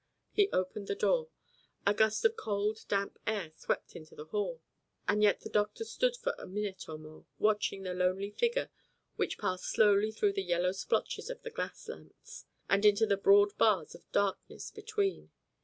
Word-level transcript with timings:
He 0.31 0.49
opened 0.51 0.87
the 0.87 0.95
door. 0.95 1.29
A 1.85 1.93
gust 1.93 2.25
of 2.25 2.35
cold, 2.35 2.85
damp 2.89 3.19
air 3.27 3.51
swept 3.55 3.95
into 3.95 4.15
the 4.15 4.25
hall. 4.25 4.59
And 5.07 5.21
yet 5.21 5.41
the 5.41 5.47
doctor 5.51 5.83
stood 5.85 6.15
for 6.17 6.33
a 6.39 6.47
minute 6.47 6.89
or 6.89 6.97
more 6.97 7.27
watching 7.37 7.83
the 7.83 7.93
lonely 7.93 8.31
figure 8.31 8.71
which 9.17 9.37
passed 9.37 9.65
slowly 9.65 10.11
through 10.11 10.33
the 10.33 10.41
yellow 10.41 10.71
splotches 10.71 11.29
of 11.29 11.43
the 11.43 11.51
gas 11.51 11.87
lamps, 11.87 12.45
and 12.67 12.83
into 12.83 13.05
the 13.05 13.15
broad 13.15 13.55
bars 13.59 13.93
of 13.93 14.11
darkness 14.11 14.71
between. 14.71 15.29